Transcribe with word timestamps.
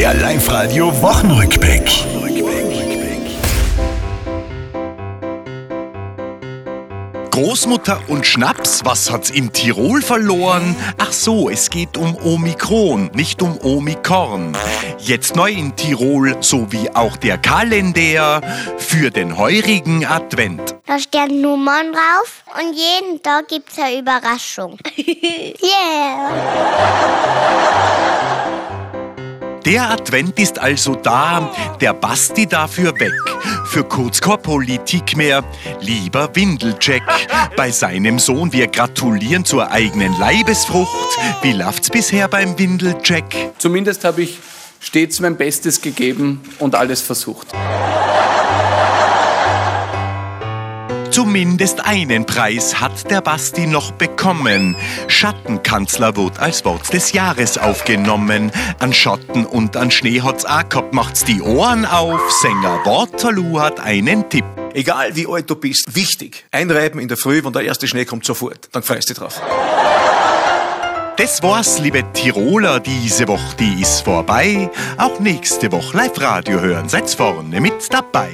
Der 0.00 0.14
Live-Radio 0.14 0.90
Wochenrückblick. 1.02 1.82
Großmutter 7.30 8.00
und 8.08 8.24
Schnaps, 8.24 8.80
was 8.82 9.10
hat's 9.10 9.28
in 9.28 9.52
Tirol 9.52 10.00
verloren? 10.00 10.74
Ach 10.96 11.12
so, 11.12 11.50
es 11.50 11.68
geht 11.68 11.98
um 11.98 12.16
Omikron, 12.16 13.10
nicht 13.12 13.42
um 13.42 13.58
Omikorn. 13.62 14.56
Jetzt 15.00 15.36
neu 15.36 15.50
in 15.50 15.76
Tirol, 15.76 16.34
so 16.40 16.72
wie 16.72 16.90
auch 16.94 17.18
der 17.18 17.36
Kalender 17.36 18.40
für 18.78 19.10
den 19.10 19.36
heurigen 19.36 20.06
Advent. 20.06 20.76
Da 20.86 20.98
stehen 20.98 21.42
Nummern 21.42 21.92
drauf 21.92 22.42
und 22.58 22.72
jeden 22.74 23.22
Tag 23.22 23.48
gibt's 23.48 23.78
eine 23.78 23.98
Überraschung. 23.98 24.78
yeah! 24.96 26.89
Der 29.64 29.90
Advent 29.90 30.38
ist 30.38 30.58
also 30.58 30.94
da, 30.94 31.50
der 31.80 31.92
Basti 31.92 32.46
dafür 32.46 32.92
weg. 32.98 33.12
Für 33.66 33.84
kurz 33.84 34.20
keine 34.20 34.38
Politik 34.38 35.16
mehr, 35.16 35.44
lieber 35.80 36.34
Windelcheck. 36.34 37.02
Bei 37.56 37.70
seinem 37.70 38.18
Sohn, 38.18 38.52
wir 38.52 38.68
gratulieren 38.68 39.44
zur 39.44 39.70
eigenen 39.70 40.18
Leibesfrucht. 40.18 41.18
Wie 41.42 41.52
läuft's 41.52 41.90
bisher 41.90 42.28
beim 42.28 42.58
Windelcheck? 42.58 43.52
Zumindest 43.58 44.04
habe 44.04 44.22
ich 44.22 44.38
stets 44.80 45.20
mein 45.20 45.36
Bestes 45.36 45.80
gegeben 45.80 46.40
und 46.58 46.74
alles 46.74 47.02
versucht. 47.02 47.48
Zumindest 51.10 51.84
einen 51.84 52.24
Preis 52.24 52.80
hat 52.80 53.10
der 53.10 53.20
Basti 53.20 53.66
noch 53.66 53.90
bekommen. 53.90 54.76
Schattenkanzler 55.08 56.16
wird 56.16 56.38
als 56.38 56.64
Wort 56.64 56.92
des 56.92 57.12
Jahres 57.12 57.58
aufgenommen. 57.58 58.52
An 58.78 58.92
Schotten 58.92 59.44
und 59.44 59.76
an 59.76 59.90
Schnee 59.90 60.20
hat's 60.20 60.44
auch 60.44 60.68
gehabt, 60.68 60.94
macht's 60.94 61.24
die 61.24 61.42
Ohren 61.42 61.84
auf. 61.84 62.20
Sänger 62.40 62.84
Waterloo 62.84 63.60
hat 63.60 63.80
einen 63.80 64.28
Tipp. 64.28 64.44
Egal 64.72 65.16
wie 65.16 65.26
alt 65.26 65.50
du 65.50 65.56
bist, 65.56 65.96
wichtig. 65.96 66.46
Einreiben 66.52 67.00
in 67.00 67.08
der 67.08 67.16
Früh, 67.16 67.42
wenn 67.42 67.52
der 67.52 67.62
erste 67.62 67.88
Schnee 67.88 68.04
kommt, 68.04 68.24
sofort. 68.24 68.68
Dann 68.70 68.84
freust 68.84 69.08
du 69.08 69.14
dich 69.14 69.20
drauf. 69.20 69.42
Das 71.16 71.42
war's, 71.42 71.80
liebe 71.80 72.04
Tiroler, 72.12 72.78
diese 72.78 73.26
Woche, 73.26 73.56
die 73.58 73.82
ist 73.82 74.00
vorbei. 74.02 74.70
Auch 74.96 75.18
nächste 75.18 75.72
Woche 75.72 75.96
Live-Radio 75.96 76.60
hören, 76.60 76.88
seid 76.88 77.10
vorne 77.10 77.60
mit 77.60 77.92
dabei. 77.92 78.30